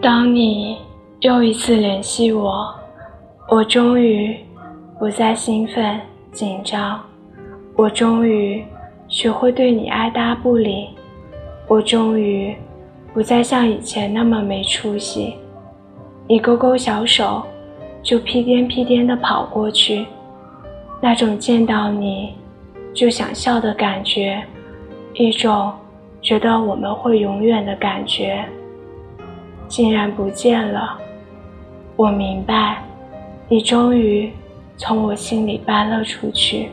[0.00, 0.78] 当你
[1.20, 2.74] 又一次联系我，
[3.50, 4.36] 我终于
[4.98, 6.00] 不再兴奋
[6.32, 7.00] 紧张，
[7.76, 8.64] 我终于
[9.08, 10.88] 学会对你爱答不理，
[11.66, 12.54] 我终于
[13.12, 15.34] 不再像以前那么没出息。
[16.26, 17.42] 你勾勾小手，
[18.02, 20.06] 就屁颠屁颠地跑过去，
[21.00, 22.34] 那种见到你
[22.94, 24.42] 就想笑的感觉，
[25.14, 25.72] 一种
[26.20, 28.44] 觉得我们会永远的感觉。
[29.68, 30.98] 竟然不见了，
[31.94, 32.82] 我明白，
[33.48, 34.32] 你终于
[34.78, 36.70] 从我心里搬了出去。